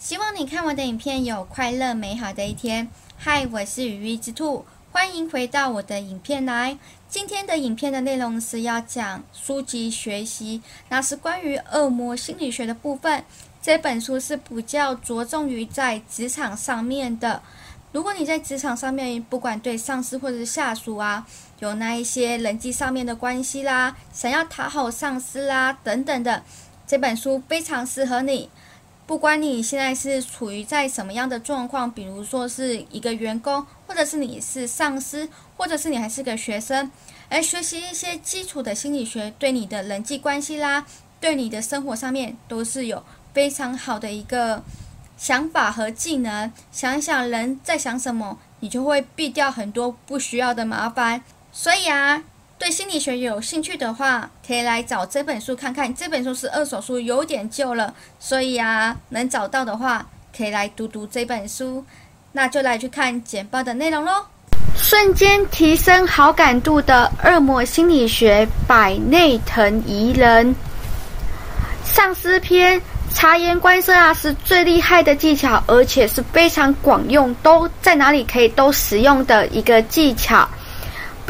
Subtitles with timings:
[0.00, 2.88] 希望你看我的影片有快乐美好的一天。
[3.18, 6.78] 嗨，我是鱼鱼之兔，欢迎回到我的影片来。
[7.06, 13.22] 今天的影片的内容是要讲书籍学习，那是关于恶魔心理学的部分。
[13.60, 17.42] 这本书是比较着重于在职场上面的。
[17.92, 21.26] 如果你在职场上面，不管对上司或者是下属啊，
[21.58, 26.42] 有那一些人际上面的关系啦，想要讨好上司啦等等的，
[26.86, 28.48] 这本书非常适合你。
[29.10, 36.88] 不管你现在是处于在什么样的状况，比如说是一个员工，或者是你是上司，或者是你还是个学生，
[37.28, 40.86] 而学习一些基础的心理学，对你的人际关系啦，
[41.18, 43.02] 对你的生活上面都是有
[43.34, 44.62] 非常好的一个
[45.16, 46.52] 想法和技能。
[46.70, 51.20] 想想人在想什么，你就会避掉很多不需要的麻烦。
[51.50, 52.22] 所以啊。
[52.60, 55.92] 对心理学有兴趣的话，可以来找这本书看看。
[55.94, 60.04] 这本书是二手书，有点旧了，所以啊，能找到的话，
[60.36, 61.82] 可以来读读这本书。
[62.32, 64.26] 那就来去看简报的内容喽。
[64.76, 70.54] 瞬间提升好感度的恶魔心理学，百内藤宜人。
[71.82, 72.78] 上司篇，
[73.14, 80.46] 察言观色啊，是最厉害的技巧，而且是非常广用，都在哪里可以都使用的一个技巧。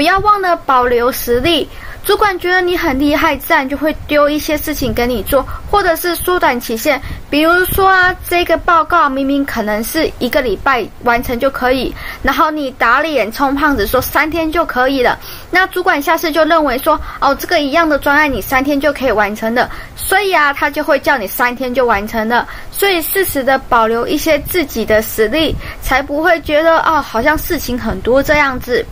[0.00, 1.68] 不要忘了保留实力。
[2.06, 6.98] 主管觉得你很厉害，自然就会丢一些事情给你做，或者是缩短期限。
[7.28, 15.18] 比如说啊，这个报告明明可能是一个礼拜完成就可以，然后你打脸充胖子说三天就可以了。
[15.50, 22.48] 那主管下次就认为说，哦，这个一样的专案你三天就可以完成的，所以啊，他就会叫你三天就完成了。
[22.72, 28.82] 所以适时的保留一些自己的实力，才不会觉得哦，好像事情很多这样子。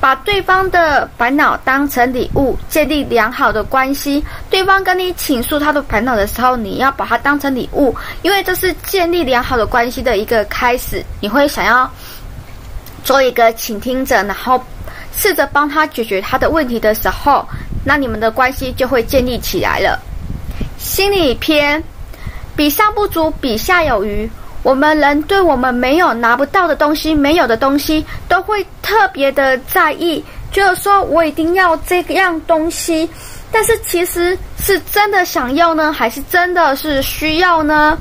[0.00, 4.22] 把对方的烦恼当成礼物，建立良好的关系。
[4.50, 11.04] 对方跟你倾诉他的烦恼的时候，你要把它当成礼物，因为这是建立良好的关系的一个开始。
[11.20, 11.90] 你会想要
[13.02, 14.62] 做一个倾听者，然后
[15.16, 17.46] 试着帮他解决他的问题的时候，
[17.84, 19.98] 那你们的关系就会建立起来了。
[20.78, 21.82] 心理篇，
[22.54, 24.30] 比上不足，比下有余。
[24.66, 33.08] 我们人对我们没有拿不到的东西，没有的东西，都会特别的在意，就是说我一定要这样东西，
[33.52, 37.96] 但是其实是真的想要呢，还是真的是需要呢？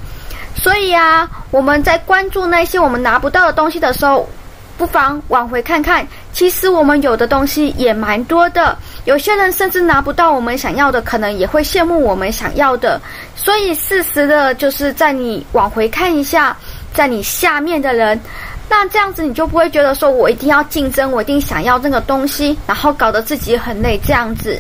[0.56, 4.28] 所以啊，我们在关注那些我们拿不到的东西的时候，
[4.76, 6.04] 不妨往回看看，
[6.34, 8.76] 其实我们有的东西也蛮多的。
[9.06, 13.00] 有些人甚至拿不到我们想要的，可能也会羡慕我们想要的。
[13.36, 16.58] 所以，适时的就是在你往回看一下，
[16.94, 18.20] 在你下面的人，
[18.68, 24.00] 那这样子你就不会觉得说我一定要竞争，我一定想要这个东西，然后搞得自己很累。
[24.04, 24.60] 这样子，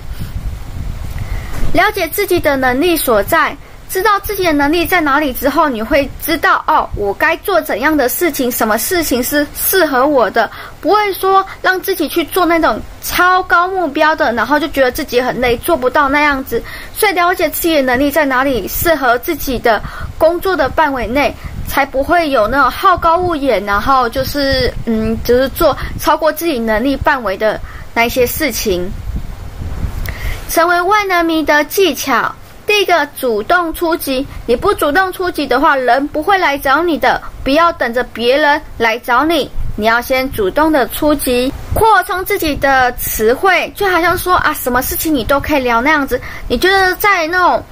[1.73, 3.57] 了解自己的能力所在。
[3.95, 10.51] 知道自己的能力在哪里之后，你会知道哦，我该做怎样的事情，什么事情是适合我的，
[10.81, 16.61] 不会说让自己去做那种超高目标的，然后就觉得自己很累，做不到那样子。
[16.93, 19.81] 所以了解自己的能力在哪里，适合自己的
[20.17, 21.33] 工作的范围内，
[21.65, 27.57] 才不会有那种好高骛远，然后就是嗯，就是做超过自己能力范围的
[27.93, 28.91] 那一些事情。
[30.49, 32.29] 成为万人迷的技巧。
[32.65, 34.25] 第一个，主动出击。
[34.47, 37.21] 你不主动出击的话，人不会来找你的。
[37.43, 43.71] 不要等着别人来找你，你要先主动的出击，扩充自己的词汇。
[43.75, 46.19] 就好像说啊，什么事情你都可以聊那样子。
[46.47, 47.63] 你就是在那种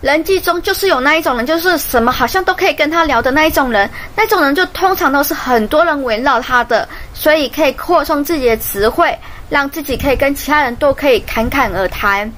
[0.00, 3.90] 人际中，就是有那一种人，就是什么好像都可以跟他聊的那一种人。
[4.14, 9.12] 那种人就通常都是很多人围绕他的，所以可以扩充自己的词汇，
[9.50, 12.30] 让自己可以跟其他人都可以侃侃而谈。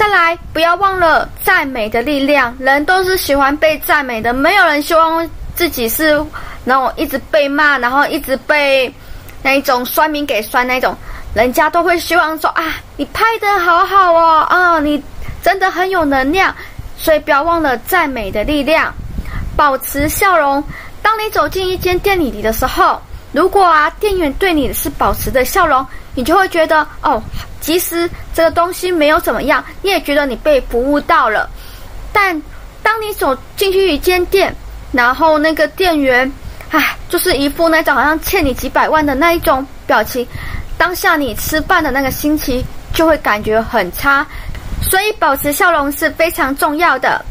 [0.00, 2.56] 再来，不要忘了赞美的力量。
[2.58, 6.24] 人都是喜欢被赞美的，没有人希望自己是
[6.64, 8.90] 那种一直被骂，然后一直被
[9.42, 10.96] 那一种酸民给酸那种。
[11.34, 15.02] 人家都会希望说啊，你拍的好好哦，啊，你
[15.42, 16.54] 真的很有能量。
[16.96, 18.94] 所以不要忘了赞美的力量，
[19.54, 20.64] 保持笑容。
[21.02, 22.98] 当你走进一间店里的时候，
[23.32, 27.22] 如果啊，店员对你是保持的笑容，你就会觉得哦。
[27.60, 31.48] 其实这个东西没有怎么样，你也觉得你被服务到了。
[32.10, 32.40] 但
[32.82, 34.52] 当你走进去一间店，
[34.92, 36.32] 然后那个店员，
[36.70, 40.26] 唉，就是一副那种好像欠你几百万的那一种表情，
[40.78, 44.26] 当下你吃饭的那个心情就会感觉很差。
[44.82, 47.22] 所以保持笑容是非常重要的。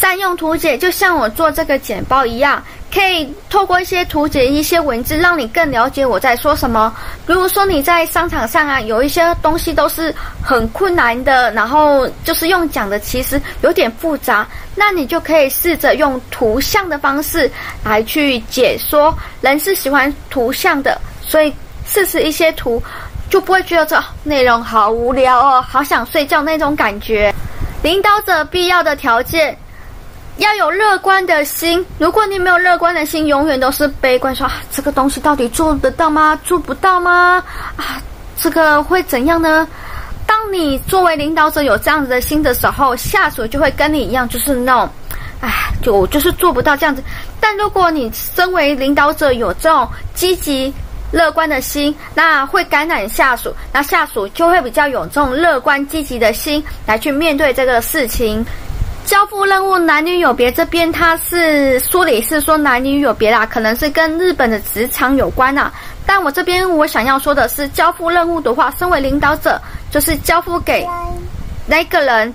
[0.00, 2.62] 善用图解，就像我做这个简报一样，
[2.94, 6.94] 可以透过一些图解、一些文字，让你更了解我在说什么。
[7.26, 14.46] 比如说你在商场上啊，有一些东西都是很困难的，然后就是用讲的，其实有点复杂，
[14.76, 17.50] 那你就可以试着用图像的方式
[17.82, 19.12] 来去解说。
[19.40, 21.52] 人是喜欢图像的，所以
[21.84, 22.80] 试试一些图，
[23.28, 27.34] 就不会觉得这内容好无聊哦，好想睡觉那种感觉。
[27.82, 29.58] 领导者必要的条件。
[30.38, 31.84] 要有乐观的心。
[31.98, 36.38] 如果你没有乐观的心，永远都是悲观，说啊，这个东西到底做得到吗？
[36.42, 37.42] 做不到吗？
[37.76, 38.02] 啊，
[38.36, 39.66] 这个会怎样呢？
[40.26, 44.90] 当你作为领导者有这样子的心的时候，下属就会跟你一样，就是那种，
[45.40, 45.52] 哎，
[45.82, 47.02] 就就是做不到这样子。
[47.38, 50.72] 但如果你身为领导者有这种积极
[51.12, 58.44] 乐观的心，那会感染下属，那下属就会比较有这种乐观积极的心来去面对这个事情。
[59.04, 65.70] 交付任务男女有别，这边他是书里是说男女有别啦，可能是跟日本的职场有关呐。
[66.06, 69.60] 但我这边我想要说的是，交付任务的话，身为领导者，
[69.90, 70.86] 就是交付给
[71.66, 72.34] 那个人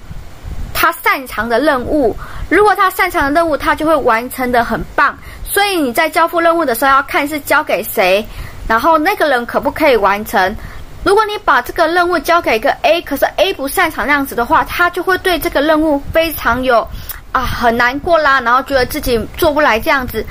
[0.74, 2.16] 他擅长的任务。
[2.50, 5.18] 如果他擅长的任务，他就会完成的很棒。
[5.44, 8.24] 所以你在交付任务的时候，要看是交给谁，
[8.68, 10.56] 然后那个人可不可以完成。
[11.04, 16.86] 如果你把这个任务交给一个 A，可是 A 不擅长那样子的话，他就会对这个任务非常有
[17.32, 20.26] 啊很难过啦，然后觉得自己做不来这样子。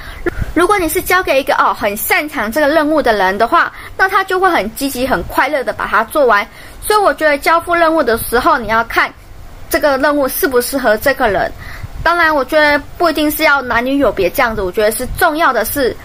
[0.55, 6.47] 如果你是交给一个哦很擅长这个任务的人的话，那他就会很积极、很快乐的把它做完。
[6.83, 9.13] 所以我觉得交付任务的时候，你要看
[9.71, 11.51] 这个任务适不适合这个人。
[12.03, 15.97] 当然，我觉得不一定是要男女有别这样子，我觉得是重要的是。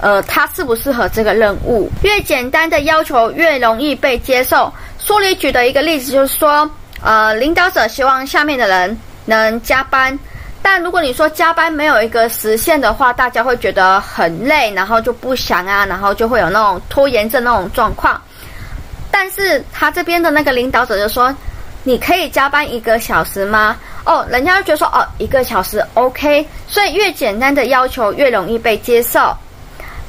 [0.00, 1.90] 呃，他适不适合这个任务？
[2.02, 4.72] 越简单的要求越容易被接受。
[4.98, 6.70] 书里举的一个例子就是说，
[7.02, 10.16] 呃，领导者希望下面的人能加班，
[10.62, 18.20] 但如果你说加班没有一个时限的话，大家会觉得很累，然后就不想啊，然后就会有那种拖延症那种状况。
[19.10, 21.34] 但是他这边的那个领导者就说，
[21.82, 23.76] 你可以加班一个小时吗？
[24.04, 26.46] 哦，人家就觉得说，哦，一个小时 OK。
[26.66, 29.36] 所以越简单的要求越容易被接受。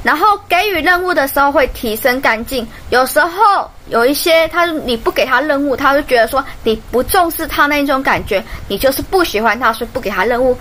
[0.04, 2.66] 然后给予任务的时候会提升干劲。
[2.90, 10.58] 有时候有一些他你不给他任务，他就觉得说你不重视他那种感觉，你就是不喜欢他，所以不给他任务。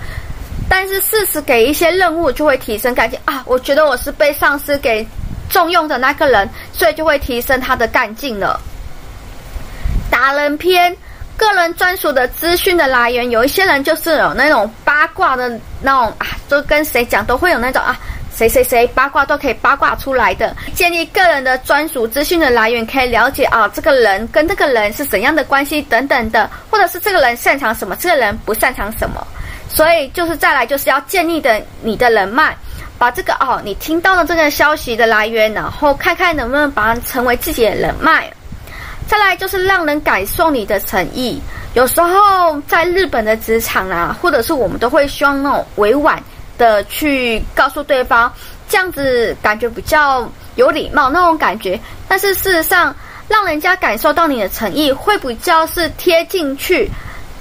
[0.67, 3.41] 但是适时给一些任务就会提升干劲啊！
[3.47, 5.07] 我觉得我是被上司给
[5.49, 8.59] 重用的那个人，所以就会提升他的干劲了。
[10.11, 10.95] 达人篇，
[11.35, 15.49] 个人专属的资讯的来源，有一些人就是有那种八卦的
[15.81, 17.99] 那种啊，就跟谁讲都会有那种啊。
[18.39, 29.27] 谁谁谁八卦都可以八卦出来的，建立个人的专属资讯的来源，可以了解啊，这个人跟这个人是怎样的关系等等的，或者是这个人擅长什么，这个人不擅长什么。
[29.67, 32.55] 所以就是再来就是要建立的你的人脉，
[32.97, 38.31] 把这个哦，你听到的这个消息的来源，然后看看能不能把它成为自己的人脉。
[39.05, 41.41] 再来就是让人感受你的诚意，
[41.73, 46.23] 有时候在日本的职场啊，或者是我们都会希望那种委婉。
[46.59, 48.31] 的去告诉对方，
[48.67, 52.95] 这样子感觉比较有礼貌那种感觉，但是事实上，
[53.27, 56.91] 让人家感受到你的诚意，会比较是贴进去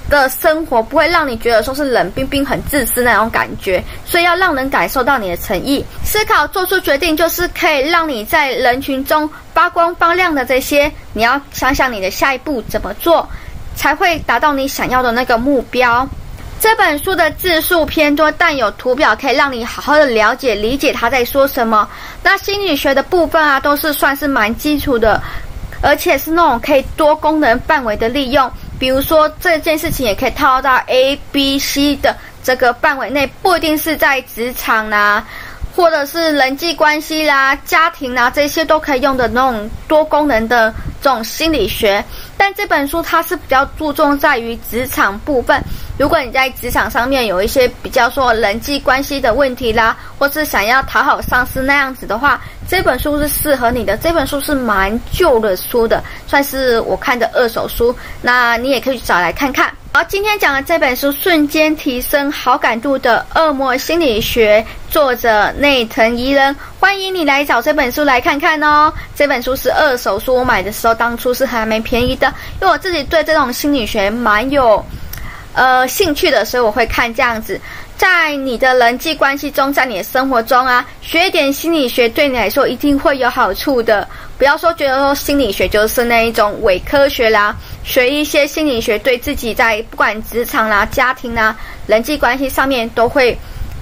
[0.09, 3.82] 的生活，不会让你觉得说是冷冰冰、很自私那种感觉。
[4.06, 13.29] 所以要让人感受到你的诚意，思考做出决定，就是可以让你在人群中发光发亮的这些，你要想想你的下一步怎么做，
[13.75, 16.09] 才会达到你想要的那个目标。
[16.60, 21.88] 这本书的字数偏多，但有图表可以让你好好的了解、理解他在说什么。
[22.21, 25.23] 那心理学的部分啊，都是算是蛮基础的，
[25.80, 28.50] 而且是那种可以多功能范围的利用。
[28.76, 35.25] 比如说这件事情也可以套到 A、B、C 的这个范围内，不一定是在职场啊，
[35.76, 42.04] 或者是人际关系啦、家庭啦，这些都可以用的那种多功能的这种心理学。
[42.37, 45.62] 但这本书它是比较注重在于职场部分。
[45.99, 53.97] 如果你在职场上面有一些比较说人际关系的问题啦，或是想要讨好上司那样子的话，这本书是适合你的。
[53.97, 59.75] 这本书是蛮旧的书的，算是我看的二手书，那你也可以找来看看。
[59.93, 68.93] 好，今天讲的这本书《瞬间提升好感度的恶魔心理学》，作者内藤宜人，欢迎你来找这本书来看看哦。
[69.17, 74.85] 这本书是二手书，我买的时候当初是还蛮便宜的，因为我自己对这种心理学蛮有。
[75.59, 77.61] 呃，兴趣的时候我会看这样子，
[77.97, 84.07] 在你的人际关系中，在你的生活中啊，学一点心理学对你来说一定会有好处的。
[84.38, 91.57] 不要说觉得说心理学就是那一种伪科学啦，学一些心理学对自己在不管职场啦、家庭啦、
[91.88, 93.37] 人际关系上面都会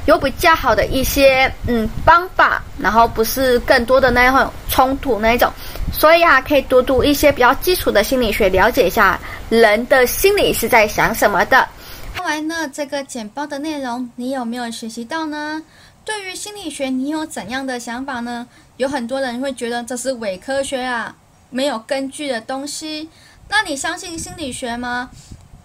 [0.07, 5.53] 有比较好的一些嗯方法，然后不是更多的那一种冲突那一种。
[5.99, 11.67] 所以啊，可以多读一些比较基础的心理学，了解一下人的心理是在想什么的。
[12.15, 15.63] 看完了这个简报的内容，你有没有学习到呢？
[16.05, 18.47] 对于心理学，你有怎样的想法呢？
[18.77, 21.17] 有很多人会觉得这是伪科学啊，
[21.49, 23.09] 没有根据的东西。
[23.49, 25.09] 那你相信心理学吗？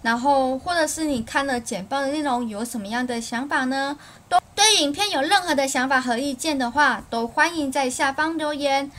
[0.00, 3.96] 然后，或者是你看了简报的内容，有什么样的想法呢？
[4.28, 8.90] 都对影片有任何的想法和意见的话，都欢迎在下方留言，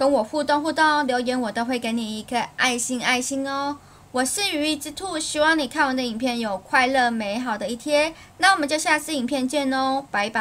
[0.00, 1.06] 跟我互动互动。
[1.06, 3.76] 留言我都会给你一颗爱心爱心哦。
[4.12, 8.14] 我是羽翼之兔，希望你看完的影片有快乐美好的一天。
[8.38, 10.40] 那我们就下次影片见哦，拜拜。